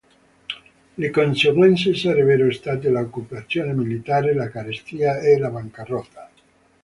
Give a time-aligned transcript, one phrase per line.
[0.97, 6.31] Le conseguenze sarebbero state l'occupazione militare, la carestia e la bancarotta.